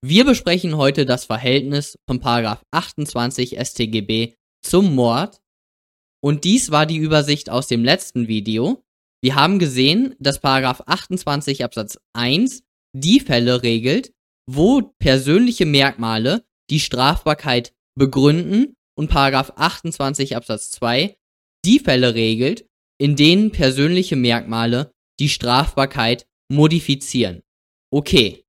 [0.00, 2.20] Wir besprechen heute das Verhältnis von
[2.70, 5.40] 28 StGB zum Mord.
[6.22, 8.84] Und dies war die Übersicht aus dem letzten Video.
[9.22, 10.38] Wir haben gesehen, dass
[10.86, 12.62] 28 Absatz 1
[12.94, 14.12] die Fälle regelt,
[14.48, 19.10] wo persönliche Merkmale die Strafbarkeit begründen und
[19.56, 21.16] 28 Absatz 2
[21.64, 22.66] die Fälle regelt,
[23.00, 27.42] in denen persönliche Merkmale die Strafbarkeit modifizieren.
[27.90, 28.44] Okay.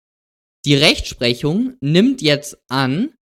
[0.65, 3.13] Die Rechtsprechung nimmt jetzt an,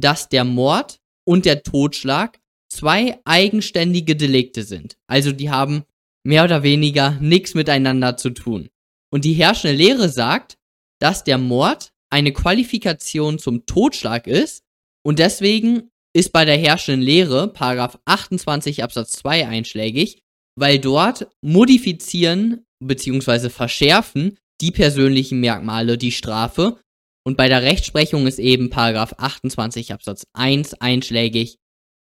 [0.00, 2.38] dass der Mord und der Totschlag
[2.70, 4.96] zwei eigenständige Delikte sind.
[5.06, 5.84] Also die haben
[6.24, 8.68] mehr oder weniger nichts miteinander zu tun.
[9.12, 10.56] Und die herrschende Lehre sagt,
[11.00, 14.64] dass der Mord eine Qualifikation zum Totschlag ist
[15.04, 20.22] und deswegen ist bei der herrschenden Lehre Paragraph 28 Absatz 2 einschlägig,
[20.58, 23.50] weil dort modifizieren bzw.
[23.50, 26.80] verschärfen die persönlichen Merkmale die Strafe
[27.26, 31.58] und bei der Rechtsprechung ist eben Paragraph 28 Absatz 1 einschlägig,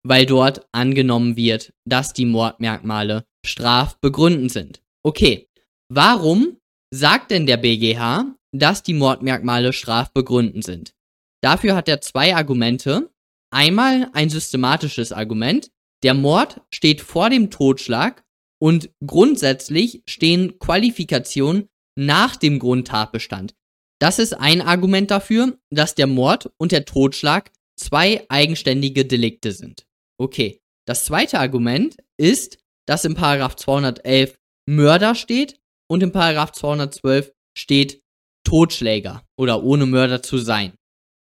[0.03, 4.81] weil dort angenommen wird, dass die Mordmerkmale strafbegründend sind.
[5.05, 5.47] Okay,
[5.93, 6.57] warum
[6.91, 10.95] sagt denn der BGH, dass die Mordmerkmale strafbegründend sind?
[11.43, 13.11] Dafür hat er zwei Argumente.
[13.53, 15.71] Einmal ein systematisches Argument.
[16.03, 18.25] Der Mord steht vor dem Totschlag
[18.59, 23.55] und grundsätzlich stehen Qualifikationen nach dem Grundtatbestand.
[24.01, 29.87] Das ist ein Argument dafür, dass der Mord und der Totschlag zwei eigenständige Delikte sind.
[30.19, 30.61] Okay.
[30.87, 38.03] Das zweite Argument ist, dass im Paragraph 211 Mörder steht und im Paragraph 212 steht
[38.45, 40.73] Totschläger oder ohne Mörder zu sein.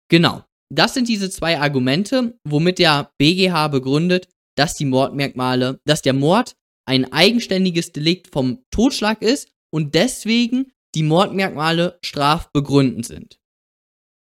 [0.09, 0.43] Genau.
[0.69, 6.55] Das sind diese zwei Argumente, womit der BGH begründet, dass die Mordmerkmale, dass der Mord
[6.85, 13.39] ein eigenständiges Delikt vom Totschlag ist und deswegen die Mordmerkmale strafbegründend sind.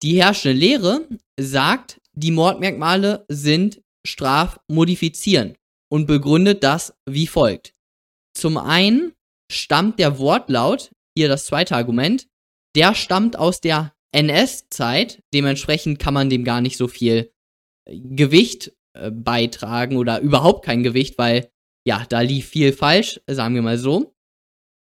[0.04, 1.08] Die herrschende Lehre
[1.40, 5.58] sagt, die Mordmerkmale sind strafmodifizierend
[5.92, 7.74] und begründet das wie folgt.
[8.34, 9.14] Zum einen
[9.52, 12.28] stammt der Wortlaut, hier das zweite Argument,
[12.76, 17.32] der stammt aus der NS-Zeit, dementsprechend kann man dem gar nicht so viel
[17.86, 21.52] äh, Gewicht äh, beitragen oder überhaupt kein Gewicht, weil
[21.86, 24.16] ja, da lief viel falsch, sagen wir mal so.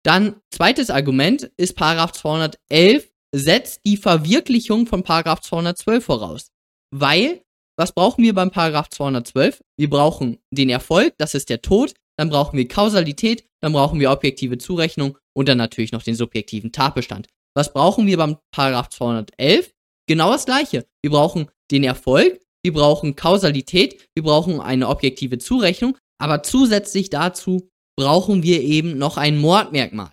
[0.04, 6.50] Dann zweites Argument ist Paragraph 211 setzt die Verwirklichung von Paragraph 212 voraus.
[6.94, 7.42] Weil,
[7.78, 9.60] was brauchen wir beim Paragraph 212?
[9.78, 14.10] Wir brauchen den Erfolg, das ist der Tod, dann brauchen wir Kausalität, dann brauchen wir
[14.10, 17.28] objektive Zurechnung und dann natürlich noch den subjektiven Tatbestand.
[17.54, 19.72] Was brauchen wir beim Paragraph 211?
[20.09, 20.86] Genau das gleiche.
[21.03, 27.69] Wir brauchen den Erfolg, wir brauchen Kausalität, wir brauchen eine objektive Zurechnung, aber zusätzlich dazu
[27.98, 30.12] brauchen wir eben noch ein Mordmerkmal.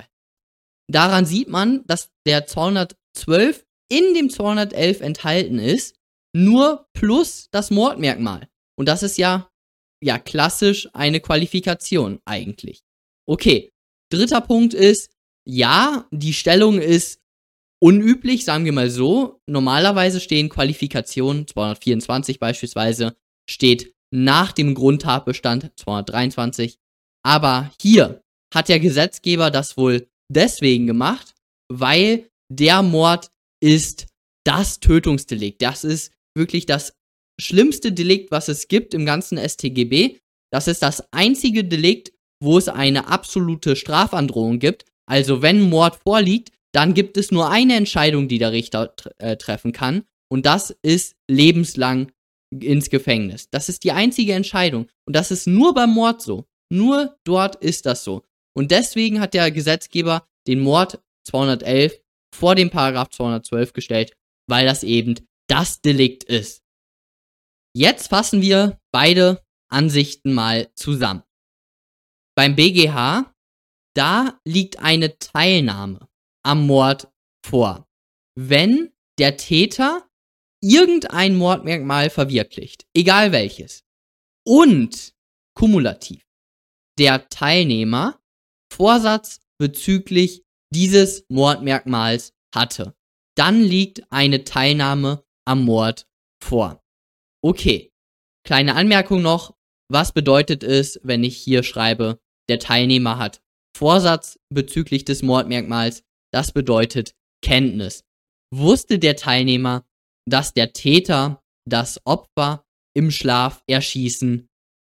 [0.91, 5.95] Daran sieht man, dass der 212 in dem 211 enthalten ist,
[6.35, 8.49] nur plus das Mordmerkmal.
[8.75, 9.51] Und das ist ja,
[10.03, 12.81] ja, klassisch eine Qualifikation eigentlich.
[13.27, 13.71] Okay.
[14.11, 15.11] Dritter Punkt ist,
[15.47, 17.19] ja, die Stellung ist
[17.79, 19.41] unüblich, sagen wir mal so.
[19.47, 23.15] Normalerweise stehen Qualifikationen, 224 beispielsweise,
[23.47, 26.79] steht nach dem Grundtatbestand 223
[27.25, 28.21] aber hier
[28.53, 31.33] hat der Gesetzgeber das wohl deswegen gemacht,
[31.71, 33.31] weil der Mord
[33.61, 34.07] ist
[34.45, 35.61] das Tötungsdelikt.
[35.61, 36.93] Das ist wirklich das
[37.41, 40.19] schlimmste Delikt, was es gibt im ganzen StGB.
[40.53, 44.85] Das ist das einzige Delikt, wo es eine absolute Strafandrohung gibt.
[45.09, 49.71] Also wenn Mord vorliegt, dann gibt es nur eine Entscheidung, die der Richter äh, treffen
[49.71, 50.03] kann.
[50.29, 52.11] Und das ist lebenslang
[52.51, 53.49] ins Gefängnis.
[53.49, 54.87] Das ist die einzige Entscheidung.
[55.07, 56.45] Und das ist nur beim Mord so.
[56.75, 58.25] Nur dort ist das so.
[58.53, 62.01] Und deswegen hat der Gesetzgeber den Mord 211
[62.35, 64.17] vor dem Paragraph 212 gestellt,
[64.49, 65.15] weil das eben
[65.47, 66.63] das Delikt ist.
[67.73, 69.41] Jetzt fassen wir beide
[69.71, 71.23] Ansichten mal zusammen.
[72.35, 73.33] Beim BGH,
[73.95, 76.09] da liegt eine Teilnahme
[76.43, 77.07] am Mord
[77.45, 77.87] vor,
[78.37, 80.09] wenn der Täter
[80.61, 83.85] irgendein Mordmerkmal verwirklicht, egal welches,
[84.45, 85.13] und
[85.53, 86.24] kumulativ
[86.97, 88.19] der Teilnehmer
[88.71, 90.43] Vorsatz bezüglich
[90.73, 92.95] dieses Mordmerkmals hatte.
[93.37, 96.07] Dann liegt eine Teilnahme am Mord
[96.43, 96.83] vor.
[97.43, 97.91] Okay.
[98.45, 99.55] Kleine Anmerkung noch.
[99.91, 102.19] Was bedeutet es, wenn ich hier schreibe,
[102.49, 103.41] der Teilnehmer hat
[103.75, 106.03] Vorsatz bezüglich des Mordmerkmals?
[106.31, 108.03] Das bedeutet Kenntnis.
[108.53, 109.85] Wusste der Teilnehmer,
[110.27, 112.65] dass der Täter das Opfer
[112.95, 114.47] im Schlaf erschießen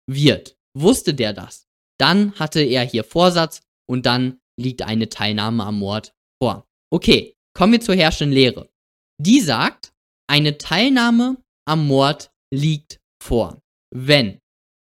[0.09, 0.57] wird?
[0.77, 1.66] Wusste der das?
[1.99, 6.67] Dann hatte er hier Vorsatz und dann liegt eine Teilnahme am Mord vor.
[6.91, 8.69] Okay, kommen wir zur herrschenden Lehre.
[9.19, 9.93] Die sagt,
[10.29, 13.61] eine Teilnahme am Mord liegt vor,
[13.93, 14.39] wenn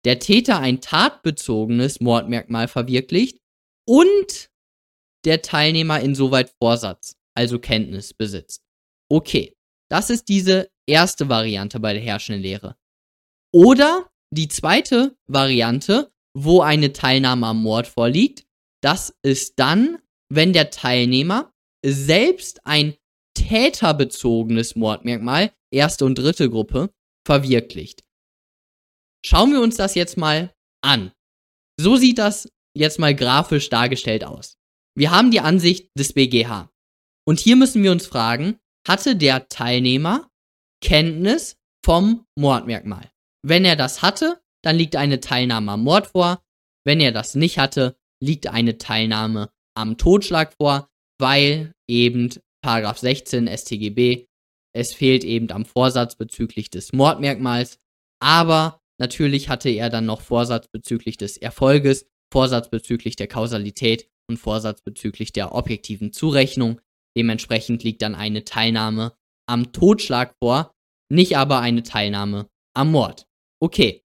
[0.06, 3.40] der Täter ein tatbezogenes Mordmerkmal verwirklicht
[3.88, 4.50] und
[5.26, 8.62] der Teilnehmer insoweit Vorsatz, also Kenntnis besitzt.
[9.12, 9.54] Okay,
[9.90, 12.78] das ist diese erste Variante bei der herrschenden Lehre.
[13.54, 16.12] Oder die zweite Variante,
[16.44, 18.46] wo eine Teilnahme am Mord vorliegt,
[18.82, 20.00] das ist dann,
[20.30, 21.54] wenn der Teilnehmer
[21.86, 22.96] selbst ein
[23.34, 26.94] täterbezogenes Mordmerkmal, erste und dritte Gruppe,
[27.26, 28.04] verwirklicht.
[29.26, 31.12] Schauen wir uns das jetzt mal an.
[31.80, 34.58] So sieht das jetzt mal grafisch dargestellt aus.
[34.96, 36.70] Wir haben die Ansicht des BGH.
[37.26, 40.30] Und hier müssen wir uns fragen, hatte der Teilnehmer
[40.82, 43.12] Kenntnis vom Mordmerkmal?
[43.46, 46.42] Wenn er das hatte, dann liegt eine Teilnahme am Mord vor.
[46.86, 50.90] Wenn er das nicht hatte, liegt eine Teilnahme am Totschlag vor,
[51.20, 52.30] weil eben
[52.62, 54.30] Paragraph 16 StGB
[54.74, 57.80] es fehlt eben am Vorsatz bezüglich des Mordmerkmals,
[58.22, 64.38] aber natürlich hatte er dann noch Vorsatz bezüglich des Erfolges, Vorsatz bezüglich der Kausalität und
[64.38, 66.80] Vorsatz bezüglich der objektiven Zurechnung.
[67.18, 69.14] Dementsprechend liegt dann eine Teilnahme
[69.48, 70.76] am Totschlag vor,
[71.12, 73.28] nicht aber eine Teilnahme am Mord.
[73.60, 74.04] Okay.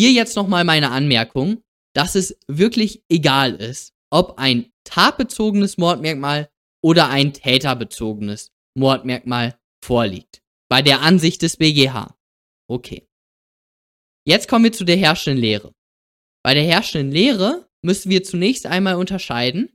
[0.00, 1.62] Hier jetzt nochmal meine Anmerkung,
[1.94, 6.48] dass es wirklich egal ist, ob ein tatbezogenes Mordmerkmal
[6.82, 10.40] oder ein täterbezogenes Mordmerkmal vorliegt.
[10.70, 12.16] Bei der Ansicht des BGH.
[12.66, 13.06] Okay.
[14.26, 15.74] Jetzt kommen wir zu der herrschenden Lehre.
[16.42, 19.70] Bei der herrschenden Lehre müssen wir zunächst einmal unterscheiden,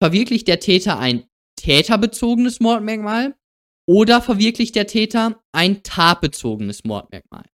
[0.00, 1.26] verwirklicht der Täter ein
[1.56, 3.34] täterbezogenes Mordmerkmal
[3.88, 7.50] oder verwirklicht der Täter ein tatbezogenes Mordmerkmal.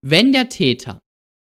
[0.00, 1.02] Wenn der Täter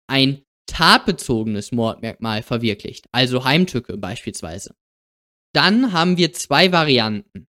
[0.08, 4.75] ein tatbezogenes Mordmerkmal verwirklicht, also Heimtücke beispielsweise,
[5.55, 7.47] dann haben wir zwei Varianten.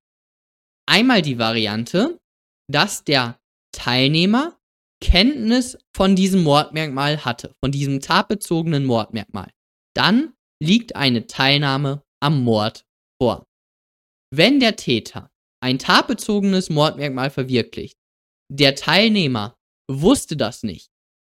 [0.88, 2.20] Einmal die Variante,
[2.72, 3.40] dass der
[3.74, 4.58] Teilnehmer
[5.02, 9.52] Kenntnis von diesem Mordmerkmal hatte, von diesem tatbezogenen Mordmerkmal.
[9.96, 10.34] Dann
[10.64, 12.86] liegt eine Teilnahme am Mord
[13.22, 13.46] vor.
[14.34, 15.30] Wenn der Täter
[15.62, 17.98] ein tatbezogenes Mordmerkmal verwirklicht,
[18.52, 19.56] der Teilnehmer
[19.90, 20.90] wusste das nicht,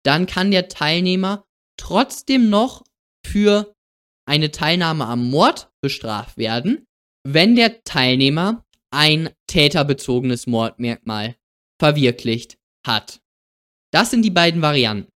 [0.08, 1.46] dann kann der Teilnehmer
[1.78, 2.86] trotzdem noch
[3.26, 3.76] für
[4.26, 6.88] eine Teilnahme am Mord bestraft werden,
[7.26, 11.36] wenn der Teilnehmer ein täterbezogenes Mordmerkmal
[11.78, 13.22] verwirklicht hat.
[13.92, 15.12] Das sind die beiden Varianten.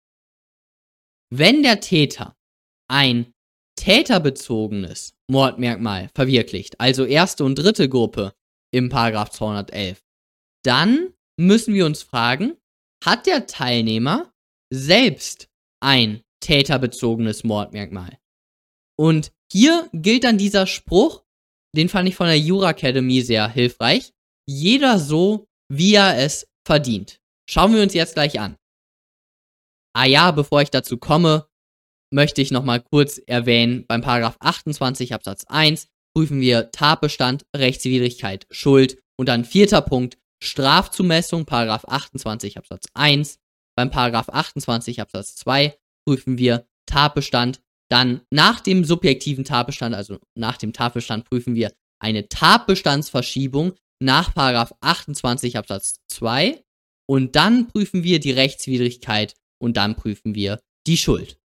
[1.30, 2.36] Wenn der Täter
[2.90, 3.32] ein
[3.76, 8.34] täterbezogenes Mordmerkmal verwirklicht, also erste und dritte Gruppe
[8.70, 10.02] im Paragraph 211,
[10.64, 12.58] dann müssen wir uns fragen,
[13.02, 14.31] hat der Teilnehmer
[14.72, 15.48] selbst
[15.80, 18.18] ein täterbezogenes Mordmerkmal?
[18.98, 21.24] Und hier gilt dann dieser Spruch,
[21.74, 24.12] den fand ich von der Jura Academy sehr hilfreich.
[24.46, 27.20] Jeder so, wie er es verdient.
[27.48, 28.56] Schauen wir uns jetzt gleich an.
[29.94, 31.46] Ah ja, bevor ich dazu komme,
[32.12, 39.02] möchte ich nochmal kurz erwähnen, beim Paragraph 28 Absatz 1 prüfen wir Tatbestand, Rechtswidrigkeit, Schuld
[39.18, 43.38] und dann vierter Punkt Strafzumessung, Paragraph 28 Absatz 1.
[43.76, 45.76] Beim Paragraph 28 Absatz 2
[46.06, 52.28] prüfen wir Tatbestand, dann nach dem subjektiven Tatbestand, also nach dem Tatbestand, prüfen wir eine
[52.28, 56.62] Tatbestandsverschiebung nach 28 Absatz 2
[57.08, 61.38] und dann prüfen wir die Rechtswidrigkeit und dann prüfen wir die Schuld.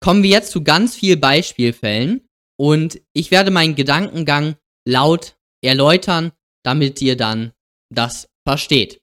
[0.00, 6.32] Kommen wir jetzt zu ganz vielen Beispielfällen und ich werde meinen Gedankengang laut erläutern,
[6.64, 7.52] damit ihr dann
[7.88, 9.01] das versteht.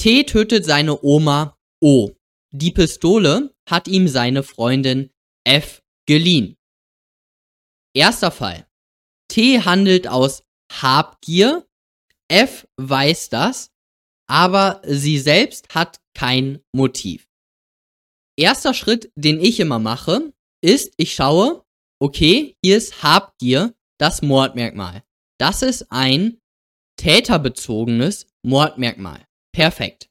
[0.00, 2.12] T tötet seine Oma O.
[2.52, 5.10] Die Pistole hat ihm seine Freundin
[5.44, 6.56] F geliehen.
[7.94, 8.66] Erster Fall.
[9.28, 10.42] T handelt aus
[10.72, 11.68] Habgier.
[12.28, 13.72] F weiß das,
[14.26, 17.28] aber sie selbst hat kein Motiv.
[18.38, 21.62] Erster Schritt, den ich immer mache, ist, ich schaue,
[22.00, 25.04] okay, hier ist Habgier das Mordmerkmal.
[25.38, 26.40] Das ist ein
[26.96, 29.26] täterbezogenes Mordmerkmal.
[29.60, 30.08] Perfekt.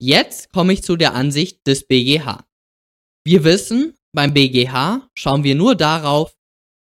[0.00, 2.48] Jetzt komme ich zu der Ansicht des BGH.
[3.26, 6.34] Wir wissen, beim BGH schauen wir nur darauf,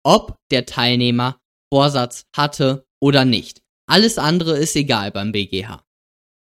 [0.03, 1.39] ob der Teilnehmer
[1.71, 3.61] Vorsatz hatte oder nicht.
[3.87, 5.85] Alles andere ist egal beim BGH.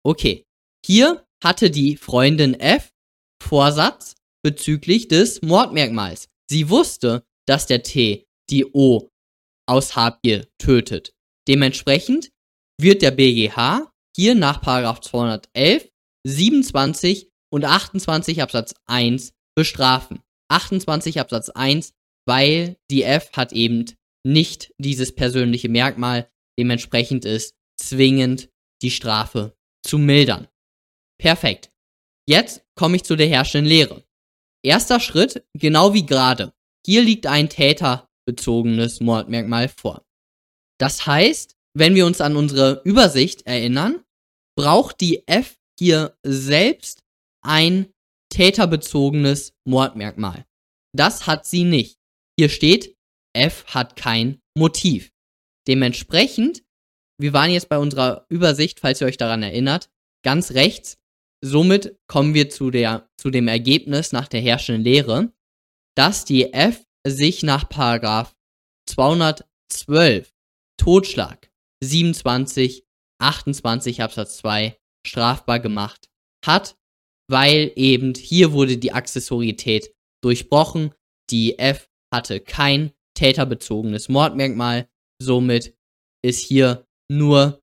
[0.05, 0.45] Okay,
[0.85, 2.91] hier hatte die Freundin F
[3.41, 6.27] Vorsatz bezüglich des Mordmerkmals.
[6.51, 9.09] Sie wusste, dass der T die O
[9.67, 11.15] aus Habgier tötet.
[11.47, 12.29] Dementsprechend
[12.79, 14.61] wird der BGH hier nach
[15.01, 15.89] 211,
[16.25, 20.21] 27 und 28 Absatz 1 bestrafen.
[20.49, 21.93] 28 Absatz 1,
[22.25, 23.85] weil die F hat eben
[24.23, 28.49] nicht dieses persönliche Merkmal, dementsprechend ist zwingend
[28.81, 30.47] die Strafe zu mildern.
[31.19, 31.71] Perfekt.
[32.27, 34.03] Jetzt komme ich zu der herrschenden Lehre.
[34.63, 36.53] Erster Schritt, genau wie gerade.
[36.85, 40.05] Hier liegt ein täterbezogenes Mordmerkmal vor.
[40.79, 44.03] Das heißt, wenn wir uns an unsere Übersicht erinnern,
[44.57, 47.03] braucht die F hier selbst
[47.43, 47.91] ein
[48.31, 50.45] täterbezogenes Mordmerkmal.
[50.95, 51.97] Das hat sie nicht.
[52.37, 52.95] Hier steht,
[53.33, 55.11] F hat kein Motiv.
[55.67, 56.63] Dementsprechend,
[57.19, 59.89] wir waren jetzt bei unserer Übersicht, falls ihr euch daran erinnert,
[60.23, 60.97] ganz rechts.
[61.43, 65.33] Somit kommen wir zu, der, zu dem Ergebnis nach der herrschenden Lehre,
[65.95, 68.35] dass die F sich nach Paragraph
[68.87, 70.33] 212
[70.77, 71.50] Totschlag
[71.83, 72.85] 27
[73.21, 76.09] 28 Absatz 2 strafbar gemacht
[76.45, 76.77] hat,
[77.29, 80.93] weil eben hier wurde die Accessorität durchbrochen.
[81.29, 84.89] Die F hatte kein täterbezogenes Mordmerkmal,
[85.21, 85.75] somit
[86.23, 87.61] ist hier nur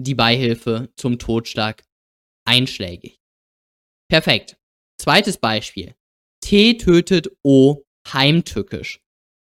[0.00, 1.84] die Beihilfe zum Totschlag
[2.46, 3.20] einschlägig.
[4.10, 4.56] Perfekt.
[5.00, 5.94] Zweites Beispiel.
[6.42, 9.00] T tötet O heimtückisch.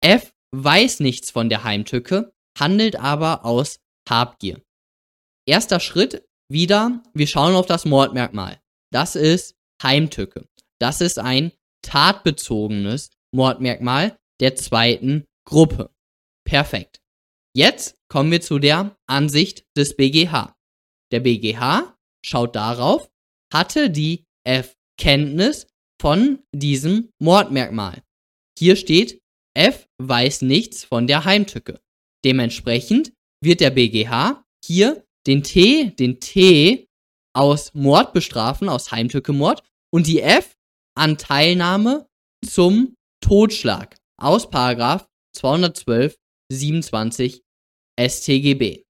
[0.03, 4.63] F weiß nichts von der Heimtücke, handelt aber aus Habgier.
[5.47, 8.61] Erster Schritt wieder, wir schauen auf das Mordmerkmal.
[8.93, 10.49] Das ist Heimtücke.
[10.81, 11.53] Das ist ein
[11.83, 15.91] tatbezogenes Mordmerkmal der zweiten Gruppe.
[16.45, 17.01] Perfekt.
[17.55, 20.57] Jetzt kommen wir zu der Ansicht des BGH.
[21.13, 23.11] Der BGH schaut darauf,
[23.53, 25.67] hatte die F Kenntnis
[26.01, 28.03] von diesem Mordmerkmal.
[28.59, 29.21] Hier steht,
[29.55, 31.81] F weiß nichts von der Heimtücke.
[32.25, 33.13] Dementsprechend
[33.43, 36.87] wird der BGH hier den T, den T
[37.35, 40.57] aus Mord bestrafen, aus Heimtücke-Mord und die F
[40.97, 42.07] an Teilnahme
[42.47, 45.07] zum Totschlag aus Paragraph
[45.37, 46.17] 212
[46.53, 47.43] 27
[47.99, 48.85] StGB.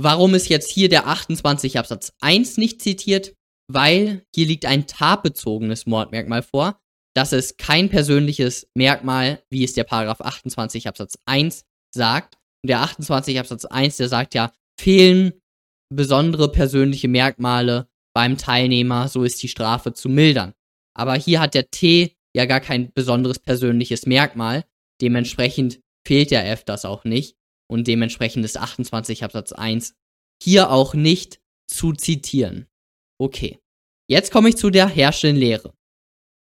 [0.00, 3.34] Warum ist jetzt hier der 28 Absatz 1 nicht zitiert?
[3.72, 6.78] Weil hier liegt ein tatbezogenes Mordmerkmal vor.
[7.14, 11.64] Das ist kein persönliches Merkmal, wie es der Paragraph 28 Absatz 1
[11.94, 12.36] sagt.
[12.64, 15.34] Und der 28 Absatz 1, der sagt ja, fehlen
[15.94, 20.54] besondere persönliche Merkmale beim Teilnehmer, so ist die Strafe zu mildern.
[20.96, 24.64] Aber hier hat der T ja gar kein besonderes persönliches Merkmal.
[25.02, 27.36] Dementsprechend fehlt der F das auch nicht.
[27.70, 29.92] Und dementsprechend ist 28 Absatz 1
[30.42, 32.66] hier auch nicht zu zitieren.
[33.20, 33.58] Okay.
[34.08, 35.74] Jetzt komme ich zu der herrschenden Lehre.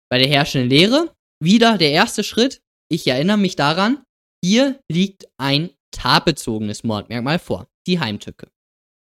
[0.10, 2.62] Bei der herrschenden Lehre wieder der erste Schritt.
[2.89, 4.05] Ich erinnere mich daran,
[4.41, 8.52] hier liegt ein tatbezogenes Mordmerkmal vor, die Heimtücke.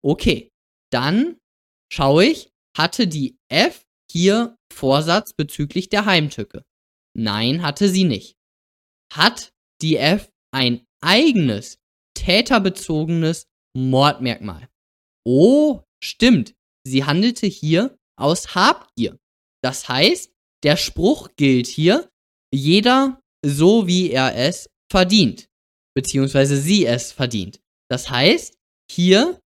[0.03, 0.51] Okay,
[0.91, 1.37] dann
[1.91, 6.63] schaue ich, hatte die F hier Vorsatz bezüglich der Heimtücke?
[7.15, 8.37] Nein, hatte sie nicht.
[9.11, 9.51] Hat
[9.81, 11.79] die F ein eigenes
[12.13, 14.69] täterbezogenes Mordmerkmal?
[15.25, 16.55] Oh, stimmt.
[16.85, 19.19] Sie handelte hier aus Habgier.
[19.61, 20.31] Das heißt,
[20.63, 22.09] der Spruch gilt hier,
[22.53, 25.46] jeder so wie er es verdient,
[25.97, 27.59] beziehungsweise sie es verdient.
[27.89, 28.55] Das heißt,
[28.87, 29.41] hier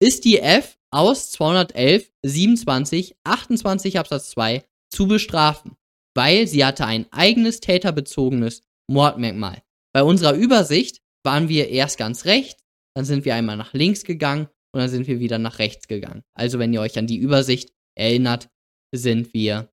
[0.00, 5.76] ist die F aus 211, 27, 28 Absatz 2 zu bestrafen,
[6.14, 9.60] weil sie hatte ein eigenes täterbezogenes Mordmerkmal.
[9.92, 12.62] Bei unserer Übersicht waren wir erst ganz rechts,
[12.94, 16.22] dann sind wir einmal nach links gegangen und dann sind wir wieder nach rechts gegangen.
[16.34, 18.48] Also wenn ihr euch an die Übersicht erinnert,
[18.94, 19.72] sind wir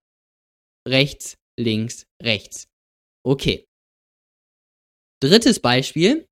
[0.88, 2.70] rechts, links, rechts.
[3.24, 3.68] Okay.
[5.22, 6.28] Drittes Beispiel.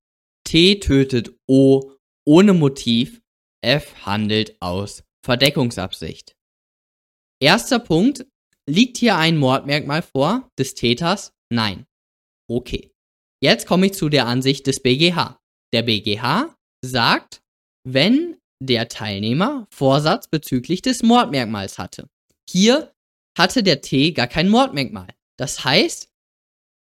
[0.45, 1.93] T tötet O
[2.25, 3.21] ohne Motiv
[3.63, 6.35] F handelt aus Verdeckungsabsicht.
[7.41, 8.25] Erster Punkt.
[8.69, 11.33] Liegt hier ein Mordmerkmal vor des Täters?
[11.49, 11.85] Nein.
[12.49, 12.91] Okay.
[13.41, 15.37] Jetzt komme ich zu der Ansicht des BGH.
[15.73, 17.41] Der BGH sagt,
[17.85, 22.07] wenn der Teilnehmer Vorsatz bezüglich des Mordmerkmals hatte.
[22.49, 22.93] Hier
[23.37, 25.07] hatte der T gar kein Mordmerkmal.
[25.37, 26.09] Das heißt,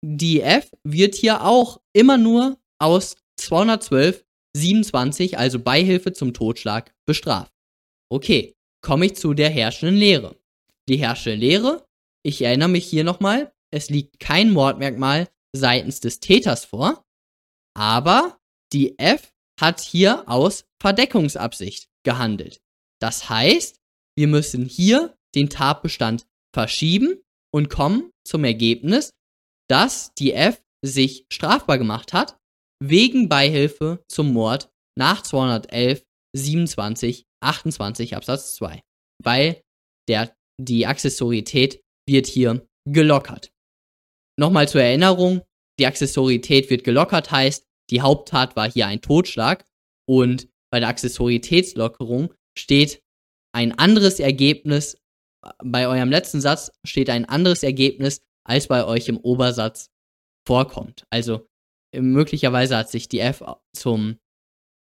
[0.08, 4.24] die F wird hier auch immer nur aus 212
[4.56, 7.52] 27, also Beihilfe zum Totschlag, bestraft.
[8.10, 10.40] Okay, komme ich zu der herrschenden Lehre.
[10.88, 11.86] Die herrschende Lehre,
[12.24, 17.04] ich erinnere mich hier nochmal, es liegt kein Mordmerkmal seitens des Täters vor,
[17.76, 18.38] aber
[18.72, 22.62] die F hat hier aus Verdeckungsabsicht gehandelt.
[23.02, 23.82] Das heißt,
[24.16, 27.22] wir müssen hier den Tatbestand verschieben
[27.52, 29.10] und kommen zum Ergebnis,
[29.70, 32.38] dass die F sich strafbar gemacht hat
[32.84, 36.04] wegen Beihilfe zum Mord nach 211,
[36.36, 38.82] 27, 28 Absatz 2.
[39.24, 39.62] Weil
[40.08, 43.52] der, die Accessorität wird hier gelockert.
[44.38, 45.42] Nochmal zur Erinnerung,
[45.80, 49.66] die Accessorität wird gelockert heißt, die Haupttat war hier ein Totschlag
[50.08, 53.02] und bei der Accessoritätslockerung steht
[53.54, 54.98] ein anderes Ergebnis,
[55.64, 59.92] bei eurem letzten Satz steht ein anderes Ergebnis, als bei euch im Obersatz
[60.48, 61.06] vorkommt.
[61.10, 61.48] Also
[61.94, 64.20] möglicherweise hat sich die F zum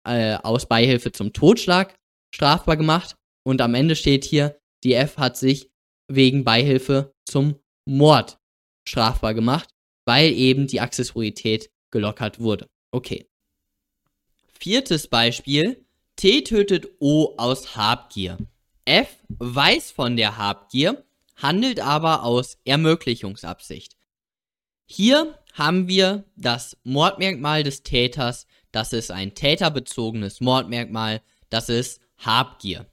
[0.04, 1.94] äh, aus Beihilfe zum Totschlag
[2.34, 5.70] strafbar gemacht und am Ende steht hier, die F hat sich
[6.08, 8.38] wegen Beihilfe zum Mord
[8.86, 9.68] strafbar gemacht,
[10.06, 12.68] weil eben die Accessorität gelockert wurde.
[12.90, 13.28] Okay.
[14.58, 15.84] Viertes Beispiel.
[16.16, 18.38] T tötet O aus Habgier.
[18.84, 21.04] F weiß von der Habgier,
[21.38, 23.96] handelt aber aus Ermöglichungsabsicht.
[24.84, 32.86] Hier haben wir das Mordmerkmal des Täters, das ist ein täterbezogenes Mordmerkmal, das ist Habgier.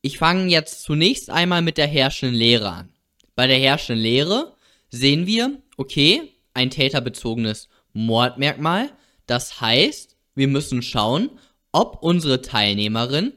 [0.00, 2.92] Ich fange jetzt zunächst einmal mit der herrschenden Lehre an.
[3.34, 4.54] Bei der herrschenden Lehre
[4.90, 8.90] sehen wir, okay, ein täterbezogenes Mordmerkmal.
[9.26, 11.30] Das heißt, wir müssen schauen,
[11.72, 13.32] ob unsere Teilnehmerin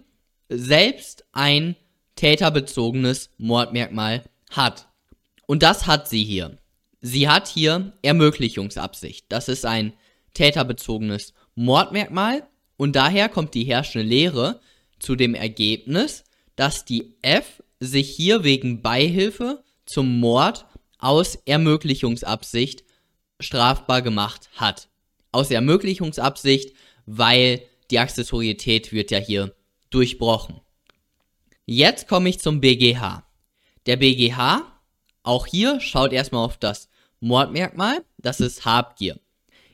[0.49, 1.75] selbst ein
[2.15, 4.87] täterbezogenes Mordmerkmal hat.
[5.47, 6.57] Und das hat sie hier.
[7.01, 9.25] Sie hat hier Ermöglichungsabsicht.
[9.29, 9.93] Das ist ein
[10.33, 14.61] täterbezogenes Mordmerkmal und daher kommt die herrschende Lehre
[14.99, 16.23] zu dem Ergebnis,
[16.55, 20.65] dass die F sich hier wegen Beihilfe zum Mord
[20.99, 22.83] aus Ermöglichungsabsicht
[23.39, 24.89] strafbar gemacht hat.
[25.31, 26.75] Aus Ermöglichungsabsicht,
[27.05, 29.55] weil die Accessorietät wird ja hier
[29.89, 30.61] durchbrochen.
[31.73, 33.23] Jetzt komme ich zum BGH.
[33.85, 34.63] Der BGH,
[35.23, 36.89] auch hier schaut erstmal auf das
[37.21, 39.21] Mordmerkmal, das ist Habgier.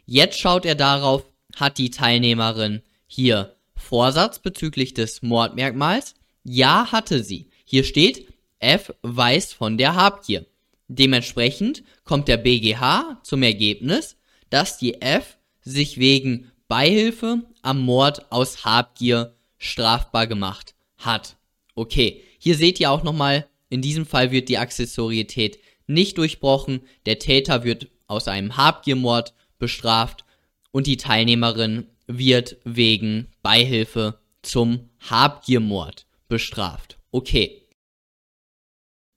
[0.05, 1.25] Jetzt schaut er darauf,
[1.55, 6.13] hat die Teilnehmerin hier Vorsatz bezüglich des Mordmerkmals?
[6.43, 7.49] Ja, hatte sie.
[7.65, 10.45] Hier steht, F weiß von der Habgier.
[10.87, 14.17] Dementsprechend kommt der BGH zum Ergebnis,
[14.51, 21.37] dass die F sich wegen Beihilfe am Mord aus Habgier strafbar gemacht hat.
[21.77, 27.19] Okay, hier seht ihr auch nochmal, in diesem Fall wird die Accessorietät nicht durchbrochen, der
[27.19, 30.25] Täter wird aus einem Habgiermord bestraft
[30.71, 36.97] und die Teilnehmerin wird wegen Beihilfe zum Habgiermord bestraft.
[37.11, 37.67] Okay.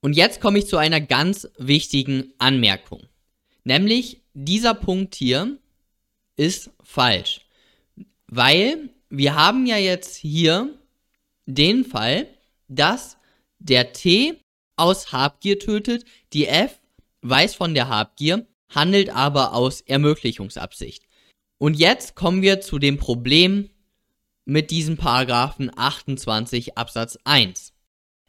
[0.01, 3.07] Und jetzt komme ich zu einer ganz wichtigen Anmerkung.
[3.63, 5.57] Nämlich dieser Punkt hier
[6.35, 7.41] ist falsch.
[8.27, 10.77] Weil wir haben ja jetzt hier
[11.47, 12.27] den Fall,
[12.71, 13.17] dass
[13.59, 14.41] der T
[14.75, 16.79] aus Habgier tötet, die F
[17.21, 21.03] weiß von der Habgier, handelt aber aus Ermöglichungsabsicht.
[21.59, 23.69] Und jetzt kommen wir zu dem Problem
[24.45, 27.73] mit diesem Paragraphen 28 Absatz 1.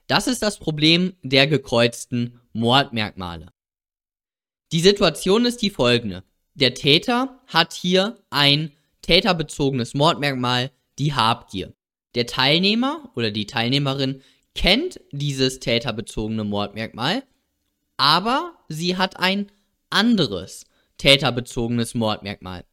[0.07, 3.53] Das ist das Problem der gekreuzten Mordmerkmale.
[4.73, 6.25] Die Situation ist die folgende.
[6.55, 11.73] Der Täter hat hier ein täterbezogenes Mordmerkmal, die Habgier.
[12.15, 14.23] Der Teilnehmer oder die Teilnehmerin
[14.55, 17.23] kennt dieses täterbezogene Mordmerkmal,
[17.97, 19.51] aber sie hat ein
[19.91, 20.67] anderes
[20.99, 22.65] täterbezogenes Mordmerkmal.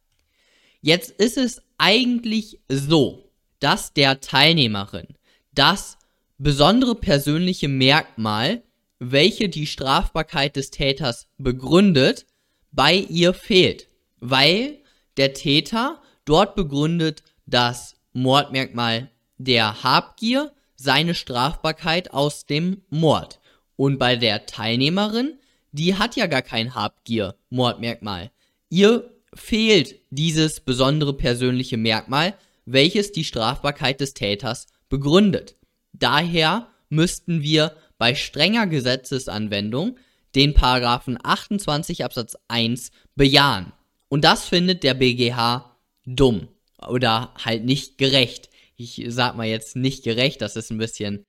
[0.82, 5.08] Jetzt ist es eigentlich so, dass der Teilnehmerin
[5.52, 5.98] das
[6.38, 8.62] besondere persönliche Merkmal,
[8.98, 12.26] welche die Strafbarkeit des Täters begründet,
[12.72, 13.88] bei ihr fehlt,
[14.20, 14.78] weil
[15.16, 19.10] der Täter dort begründet das Mordmerkmal
[19.44, 23.40] der Habgier seine Strafbarkeit aus dem Mord.
[23.76, 25.38] Und bei der Teilnehmerin,
[25.72, 28.30] die hat ja gar kein Habgier-Mordmerkmal.
[28.68, 32.34] Ihr fehlt dieses besondere persönliche Merkmal,
[32.66, 35.56] welches die Strafbarkeit des Täters begründet.
[35.92, 39.96] Daher müssten wir bei strenger Gesetzesanwendung
[40.34, 43.72] den Paragraphen 28 Absatz 1 bejahen.
[44.08, 46.48] Und das findet der BGH dumm
[46.86, 48.49] oder halt nicht gerecht.
[48.80, 51.26] Ich sag mal jetzt nicht gerecht, das ist ein bisschen.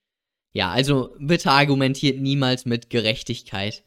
[0.54, 3.84] Ja, also bitte argumentiert niemals mit Gerechtigkeit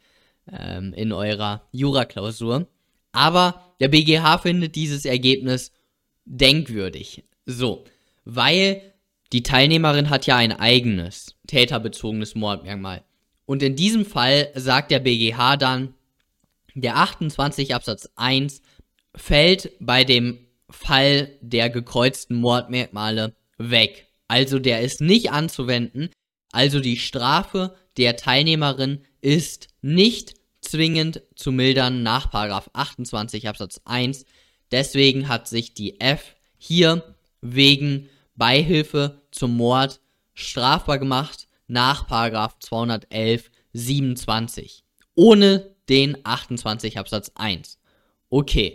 [0.52, 2.68] ähm, in eurer Juraklausur.
[3.12, 5.72] Aber der BGH findet dieses Ergebnis
[6.26, 7.24] denkwürdig.
[7.46, 7.84] So,
[8.26, 8.82] weil
[9.32, 13.02] die Teilnehmerin hat ja ein eigenes täterbezogenes Mordmerkmal.
[13.46, 15.94] Und in diesem Fall sagt der BGH dann,
[16.74, 18.60] der 28 Absatz 1
[19.14, 24.08] fällt bei dem Fall der gekreuzten Mordmerkmale weg.
[24.28, 26.10] Also der ist nicht anzuwenden.
[26.52, 34.24] Also die Strafe der Teilnehmerin ist nicht zwingend zu mildern nach 28 Absatz 1.
[34.70, 40.00] Deswegen hat sich die F hier wegen Beihilfe zum Mord
[40.32, 42.06] strafbar gemacht nach
[42.58, 44.84] 211 27.
[45.14, 47.78] Ohne den 28 Absatz 1.
[48.30, 48.74] Okay.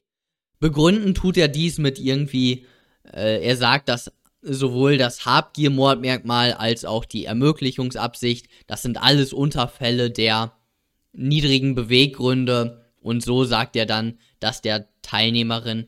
[0.60, 2.66] Begründen tut er dies mit irgendwie,
[3.14, 4.12] äh, er sagt, dass
[4.42, 10.54] sowohl das Habgier-Mordmerkmal als auch die Ermöglichungsabsicht, das sind alles Unterfälle der
[11.12, 12.86] niedrigen Beweggründe.
[13.02, 15.88] Und so sagt er dann, dass der Teilnehmerin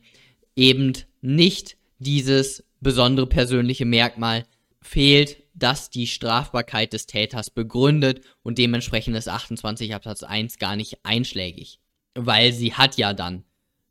[0.56, 4.44] eben nicht dieses besondere persönliche Merkmal
[4.80, 11.04] fehlt, das die Strafbarkeit des Täters begründet und dementsprechend ist 28 Absatz 1 gar nicht
[11.04, 11.78] einschlägig,
[12.14, 13.44] weil sie hat ja dann,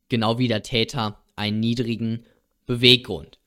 [0.09, 2.25] genau wie der Täter, einen niedrigen
[2.65, 3.39] Beweggrund.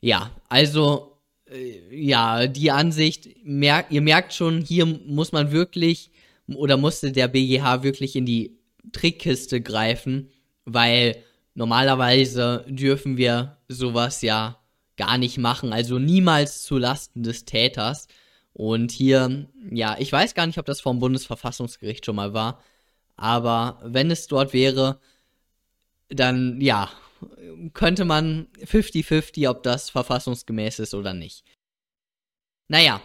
[0.00, 6.10] Ja, also, äh, ja, die Ansicht, mer ihr merkt schon, hier muss man wirklich
[6.54, 8.58] oder musste der BGH wirklich in die
[8.92, 10.30] Trickkiste greifen,
[10.64, 11.22] weil
[11.54, 14.58] normalerweise dürfen wir sowas ja
[14.96, 18.08] gar nicht machen, also niemals zu Lasten des Täters.
[18.52, 22.60] Und hier, ja, ich weiß gar nicht, ob das vom Bundesverfassungsgericht schon mal war,
[23.16, 24.98] aber wenn es dort wäre,
[26.08, 26.90] dann ja,
[27.74, 31.44] könnte man 50-50, ob das verfassungsgemäß ist oder nicht.
[32.68, 33.02] Naja,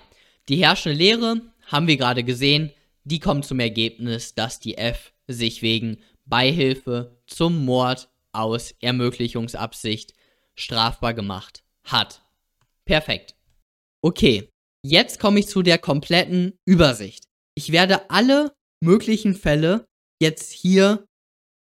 [0.48, 2.72] die herrschende Lehre haben wir gerade gesehen,
[3.04, 10.14] die kommt zum Ergebnis, dass die F sich wegen Beihilfe zum Mord aus Ermöglichungsabsicht
[10.56, 12.24] strafbar gemacht hat.
[12.86, 13.36] Perfekt.
[14.02, 14.50] Okay,
[14.84, 17.26] jetzt komme ich zu der kompletten Übersicht.
[17.56, 19.86] Ich werde alle möglichen Fälle
[20.22, 21.06] jetzt hier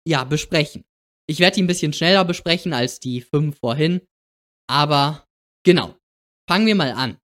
[0.06, 0.84] ja besprechen.
[1.30, 4.00] Ich werde die ein bisschen schneller besprechen als die fünf vorhin,
[4.68, 5.28] aber
[5.64, 5.96] genau.
[6.48, 7.18] Fangen wir mal an.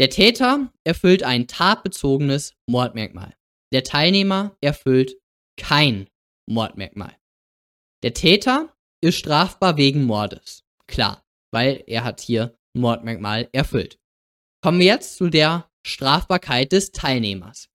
[0.00, 3.36] Der Täter erfüllt ein tatbezogenes Mordmerkmal.
[3.72, 5.16] Der Teilnehmer erfüllt
[5.56, 6.08] kein
[6.48, 7.16] Mordmerkmal.
[8.02, 10.64] Der Täter ist strafbar wegen Mordes.
[10.88, 14.00] Klar weil er hat hier ein Mordmerkmal erfüllt.
[14.62, 17.68] Kommen wir jetzt zu der Strafbarkeit des Teilnehmers.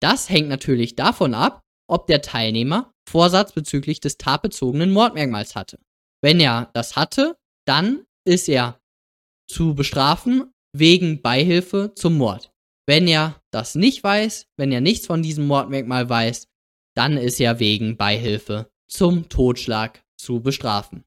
[0.00, 5.78] Das hängt natürlich davon ab, ob der Teilnehmer Vorsatz bezüglich des tatbezogenen Mordmerkmals hatte.
[6.22, 8.80] Wenn er das hatte, dann ist er
[9.48, 12.52] zu bestrafen wegen Beihilfe zum Mord.
[12.86, 16.48] Wenn er das nicht weiß, wenn er nichts von diesem Mordmerkmal weiß,
[16.96, 21.04] dann ist er wegen Beihilfe zum Totschlag zu bestrafen.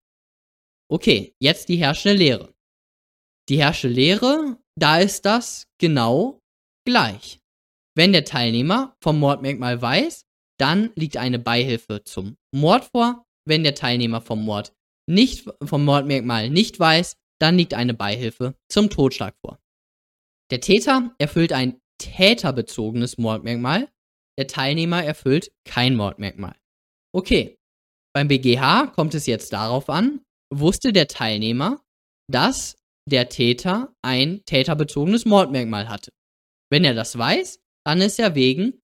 [0.89, 2.53] Okay, jetzt die herrschende Lehre.
[3.49, 6.39] Die herrschende Lehre, da ist das genau
[6.85, 7.39] gleich.
[7.95, 10.25] Wenn der Teilnehmer vom Mordmerkmal weiß,
[10.61, 13.25] dann liegt eine Beihilfe zum Mord vor.
[13.45, 14.73] Wenn der Teilnehmer vom Mord
[15.09, 19.59] nicht, vom Mordmerkmal nicht weiß, dann liegt eine Beihilfe zum Totschlag vor.
[20.51, 23.89] Der Täter erfüllt ein täterbezogenes Mordmerkmal,
[24.37, 26.55] der Teilnehmer erfüllt kein Mordmerkmal.
[27.13, 27.57] Okay,
[28.13, 30.21] beim BGH kommt es jetzt darauf an,
[30.53, 31.81] wusste der Teilnehmer,
[32.29, 32.75] dass
[33.09, 36.11] der Täter ein täterbezogenes Mordmerkmal hatte.
[36.69, 38.80] Wenn er das weiß, dann ist er wegen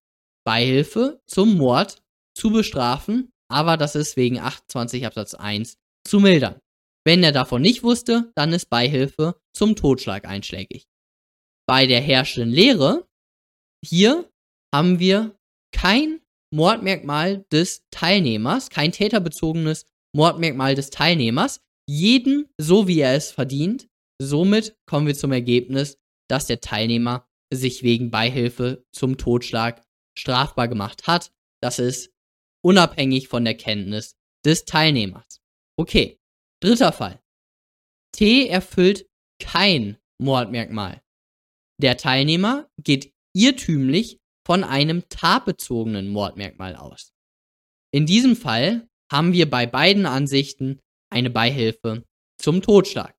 [0.48, 2.02] Beihilfe zum Mord
[2.34, 6.58] zu bestrafen, aber das ist wegen 28 Absatz 1 zu mildern.
[7.04, 10.86] Wenn er davon nicht wusste, dann ist Beihilfe zum Totschlag einschlägig.
[11.68, 13.06] Bei der herrschenden Lehre,
[13.84, 14.26] hier
[14.74, 15.38] haben wir
[15.70, 19.84] kein Mordmerkmal des Teilnehmers, kein täterbezogenes
[20.16, 23.86] Mordmerkmal des Teilnehmers, jeden so wie er es verdient.
[24.18, 29.84] Somit kommen wir zum Ergebnis, dass der Teilnehmer sich wegen Beihilfe zum Totschlag
[30.18, 31.32] strafbar gemacht hat.
[31.62, 32.12] Das ist
[32.64, 35.40] unabhängig von der Kenntnis des Teilnehmers.
[35.76, 36.18] Okay,
[36.60, 37.22] dritter Fall.
[38.12, 39.06] T erfüllt
[39.40, 41.02] kein Mordmerkmal.
[41.80, 47.12] Der Teilnehmer geht irrtümlich von einem tatbezogenen Mordmerkmal aus.
[47.92, 52.04] In diesem Fall haben wir bei beiden Ansichten eine Beihilfe
[52.40, 53.16] zum Totschlag,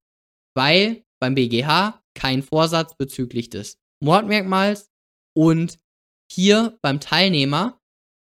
[0.54, 4.90] weil beim BGH kein Vorsatz bezüglich des Mordmerkmals
[5.34, 5.78] und
[6.30, 7.80] hier beim Teilnehmer,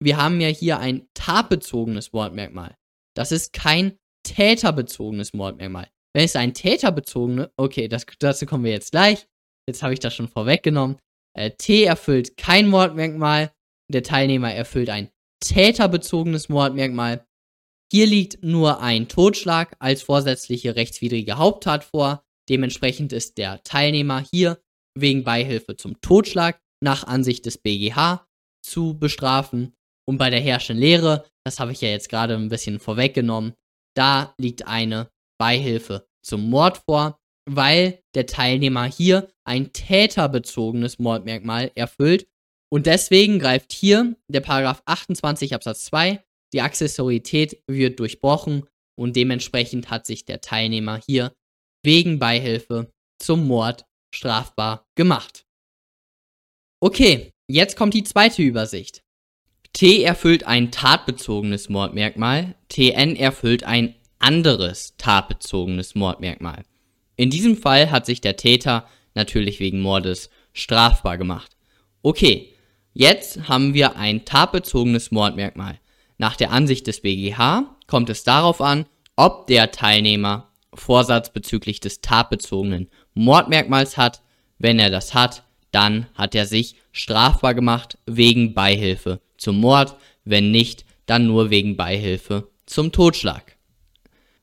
[0.02, 2.76] wir haben ja hier ein tatbezogenes Mordmerkmal.
[3.14, 5.88] Das ist kein täterbezogenes Mordmerkmal.
[6.14, 9.26] Wenn es ein täterbezogenes, okay, das, dazu kommen wir jetzt gleich.
[9.68, 10.98] Jetzt habe ich das schon vorweggenommen.
[11.36, 13.52] Äh, T erfüllt kein Mordmerkmal,
[13.90, 15.10] der Teilnehmer erfüllt ein
[15.40, 17.26] täterbezogenes Mordmerkmal.
[17.92, 22.24] Hier liegt nur ein Totschlag als vorsätzliche rechtswidrige Haupttat vor.
[22.48, 24.60] Dementsprechend ist der Teilnehmer hier
[24.98, 28.26] wegen Beihilfe zum Totschlag nach Ansicht des BGH
[28.64, 29.74] zu bestrafen.
[30.06, 33.54] Und bei der herrschenden Lehre, das habe ich ja jetzt gerade ein bisschen vorweggenommen,
[33.96, 37.18] da liegt eine Beihilfe zum Mord vor,
[37.48, 42.26] weil der Teilnehmer hier ein täterbezogenes Mordmerkmal erfüllt.
[42.72, 48.66] Und deswegen greift hier der Paragraph 28 Absatz 2 die Accessorität wird durchbrochen
[48.98, 51.34] und dementsprechend hat sich der Teilnehmer hier
[51.82, 55.46] wegen Beihilfe zum Mord strafbar gemacht.
[56.84, 59.04] Okay, jetzt kommt die zweite Übersicht.
[59.72, 66.64] T erfüllt ein tatbezogenes Mordmerkmal, TN erfüllt ein anderes tatbezogenes Mordmerkmal.
[67.14, 71.56] In diesem Fall hat sich der Täter natürlich wegen Mordes strafbar gemacht.
[72.02, 72.52] Okay,
[72.92, 75.78] jetzt haben wir ein tatbezogenes Mordmerkmal.
[76.18, 82.00] Nach der Ansicht des BGH kommt es darauf an, ob der Teilnehmer Vorsatz bezüglich des
[82.00, 84.20] tatbezogenen Mordmerkmals hat.
[84.58, 90.50] Wenn er das hat, dann hat er sich strafbar gemacht wegen Beihilfe zum Mord, wenn
[90.52, 93.56] nicht, dann nur wegen Beihilfe zum Totschlag.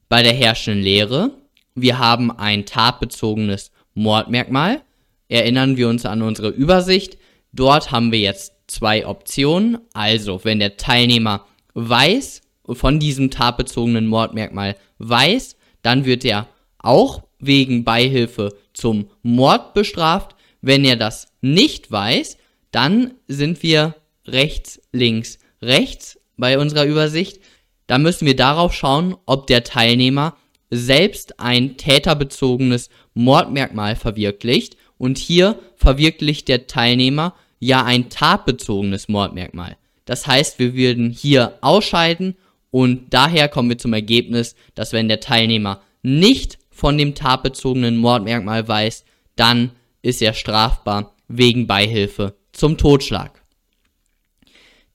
[0.10, 1.32] Bei der herrschenden Lehre,
[1.76, 4.82] wir haben ein tatbezogenes Mordmerkmal.
[5.30, 7.18] Erinnern wir uns an unsere Übersicht.
[7.54, 9.78] Dort haben wir jetzt zwei Optionen.
[9.94, 12.42] Also, wenn der Teilnehmer weiß,
[12.74, 16.48] von diesem tatbezogenen Mordmerkmal weiß, dann wird er
[16.80, 20.36] auch wegen Beihilfe zum Mord bestraft.
[20.62, 22.38] Wenn er das nicht weiß,
[22.72, 23.95] dann sind wir
[24.28, 27.39] rechts, links, rechts bei unserer Übersicht.
[27.88, 30.38] Da müssen wir darauf schauen, ob der Teilnehmer
[30.69, 34.78] selbst ein täterbezogenes Mordmerkmal verwirklicht.
[34.98, 39.78] Und hier verwirklicht der Teilnehmer ja ein tatbezogenes Mordmerkmal.
[40.06, 42.36] Das heißt, wir würden hier ausscheiden
[42.72, 48.67] und daher kommen wir zum Ergebnis, dass wenn der Teilnehmer nicht von dem tatbezogenen Mordmerkmal
[48.67, 53.44] weiß, dann ist er strafbar wegen Beihilfe zum Totschlag.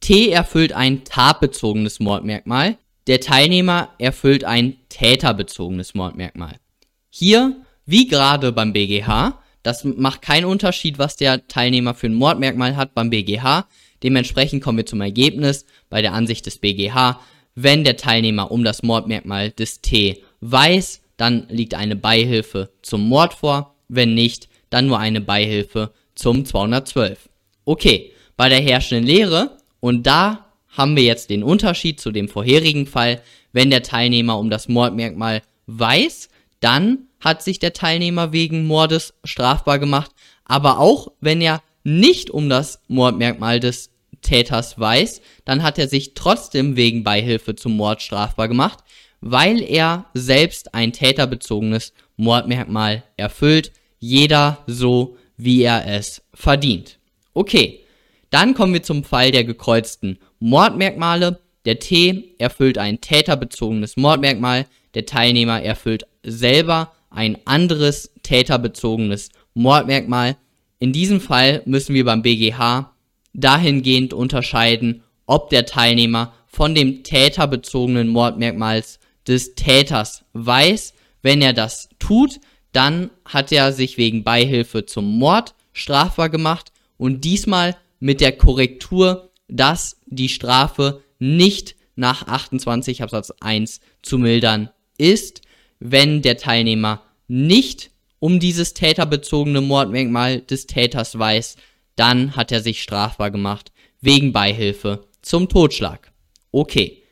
[0.01, 6.57] T erfüllt ein tatbezogenes Mordmerkmal, der Teilnehmer erfüllt ein täterbezogenes Mordmerkmal.
[7.11, 12.77] Hier, wie gerade beim BGH, das macht keinen Unterschied, was der Teilnehmer für ein Mordmerkmal
[12.77, 13.67] hat beim BGH.
[14.03, 17.21] Dementsprechend kommen wir zum Ergebnis bei der Ansicht des BGH,
[17.55, 23.35] wenn der Teilnehmer um das Mordmerkmal des T weiß, dann liegt eine Beihilfe zum Mord
[23.35, 27.29] vor, wenn nicht, dann nur eine Beihilfe zum 212.
[27.65, 32.87] Okay, bei der herrschenden Lehre, und da haben wir jetzt den Unterschied zu dem vorherigen
[32.87, 39.15] Fall, wenn der Teilnehmer um das Mordmerkmal weiß, dann hat sich der Teilnehmer wegen Mordes
[39.23, 40.11] strafbar gemacht,
[40.45, 43.91] aber auch wenn er nicht um das Mordmerkmal des
[44.23, 48.81] Täters weiß, dann hat er sich trotzdem wegen Beihilfe zum Mord strafbar gemacht,
[49.21, 53.73] weil er selbst ein täterbezogenes Mordmerkmal erfüllt,
[54.09, 56.99] jeder so, wie er es verdient.
[57.33, 57.81] Okay,
[58.31, 61.41] dann kommen wir zum Fall der gekreuzten Mordmerkmale.
[61.65, 70.37] Der T erfüllt ein täterbezogenes Mordmerkmal, der Teilnehmer erfüllt selber ein anderes täterbezogenes Mordmerkmal.
[70.79, 72.93] In diesem Fall müssen wir beim BGH
[73.33, 80.93] dahingehend unterscheiden, ob der Teilnehmer von dem täterbezogenen Mordmerkmals des Täters weiß.
[81.23, 82.41] Wenn er das tut,
[82.75, 89.31] dann hat er sich wegen Beihilfe zum Mord strafbar gemacht und diesmal mit der Korrektur,
[89.49, 95.43] dass die Strafe nicht nach 28 Absatz 1 zu mildern ist,
[95.79, 101.57] wenn der Teilnehmer nicht um dieses täterbezogene Mordmerkmal des Täters weiß,
[101.97, 106.11] dann hat er sich strafbar gemacht wegen Beihilfe zum Totschlag.
[106.51, 107.03] Okay,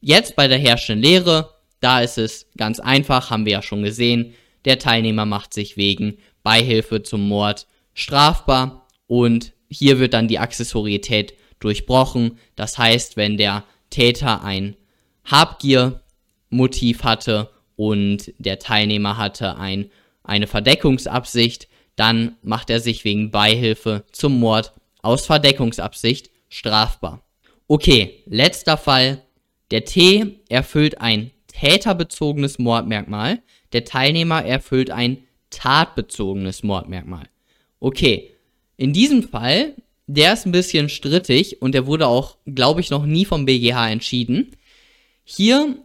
[0.00, 4.34] jetzt bei der herrschenden Lehre, da ist es ganz einfach, haben wir ja schon gesehen,
[4.64, 11.34] der Teilnehmer macht sich wegen Beihilfe zum Mord strafbar und hier wird dann die Accessorietät
[11.60, 12.38] durchbrochen.
[12.56, 14.76] Das heißt, wenn der Täter ein
[15.24, 19.90] Habgiermotiv hatte und der Teilnehmer hatte ein,
[20.22, 27.24] eine Verdeckungsabsicht, dann macht er sich wegen Beihilfe zum Mord aus Verdeckungsabsicht strafbar.
[27.66, 29.22] Okay, letzter Fall.
[29.70, 33.40] Der T erfüllt ein täterbezogenes Mordmerkmal,
[33.72, 35.18] der Teilnehmer erfüllt ein
[35.50, 37.28] tatbezogenes Mordmerkmal.
[37.80, 38.30] Okay,
[38.76, 39.74] in diesem Fall,
[40.06, 43.90] der ist ein bisschen strittig und der wurde auch, glaube ich, noch nie vom BGH
[43.90, 44.56] entschieden.
[45.24, 45.76] Hier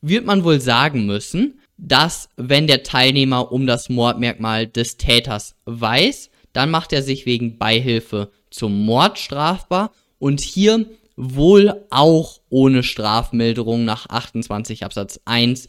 [0.00, 6.30] wird man wohl sagen müssen, dass wenn der Teilnehmer um das Mordmerkmal des Täters weiß,
[6.52, 13.84] dann macht er sich wegen Beihilfe zum Mord strafbar und hier wohl auch ohne Strafmilderung
[13.84, 15.68] nach 28 Absatz 1.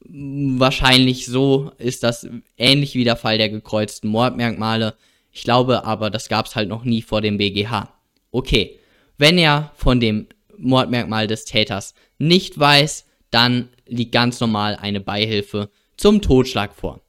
[0.00, 4.94] Wahrscheinlich so ist das ähnlich wie der Fall der gekreuzten Mordmerkmale.
[5.32, 7.92] Ich glaube aber, das gab es halt noch nie vor dem BGH.
[8.30, 8.78] Okay,
[9.18, 15.70] wenn er von dem Mordmerkmal des Täters nicht weiß, dann liegt ganz normal eine Beihilfe
[15.96, 17.00] zum Totschlag vor.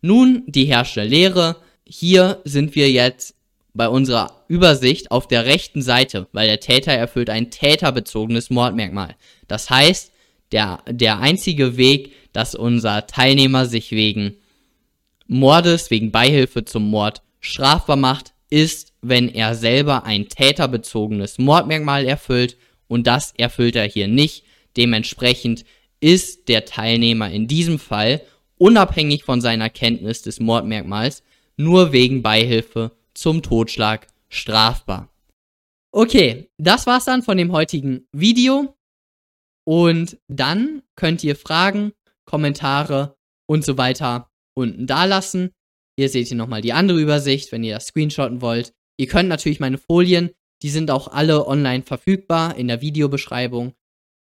[0.00, 1.56] Nun die herrschende Lehre.
[1.84, 3.34] Hier sind wir jetzt
[3.74, 9.16] bei unserer Übersicht auf der rechten Seite, weil der Täter erfüllt ein täterbezogenes Mordmerkmal.
[9.48, 10.12] Das heißt,
[10.52, 14.36] der, der einzige Weg, dass unser Teilnehmer sich wegen
[15.26, 22.58] Mordes, wegen Beihilfe zum Mord strafbar macht, ist, wenn er selber ein täterbezogenes Mordmerkmal erfüllt
[22.86, 24.44] und das erfüllt er hier nicht.
[24.76, 25.64] Dementsprechend
[26.00, 28.20] ist der Teilnehmer in diesem Fall
[28.58, 31.22] unabhängig von seiner Kenntnis des Mordmerkmals,
[31.56, 35.08] nur wegen Beihilfe zum Totschlag strafbar.
[35.94, 38.74] Okay, das war's dann von dem heutigen Video.
[39.64, 41.92] Und dann könnt ihr Fragen,
[42.24, 43.16] Kommentare
[43.48, 45.52] und so weiter unten da lassen.
[45.96, 48.72] Hier seht ihr nochmal die andere Übersicht, wenn ihr das screenshotten wollt.
[48.98, 50.30] Ihr könnt natürlich meine Folien,
[50.62, 53.74] die sind auch alle online verfügbar in der Videobeschreibung.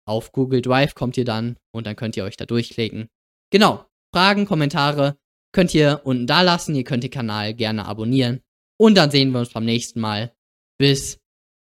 [0.07, 3.09] Auf Google Drive kommt ihr dann und dann könnt ihr euch da durchklicken.
[3.51, 5.17] Genau, Fragen, Kommentare
[5.53, 6.75] könnt ihr unten da lassen.
[6.75, 8.43] Ihr könnt den Kanal gerne abonnieren.
[8.81, 10.35] Und dann sehen wir uns beim nächsten Mal.
[10.79, 11.19] Bis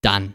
[0.01, 0.33] dann.